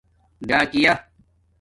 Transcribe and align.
ڈاکِیہ 0.47 0.93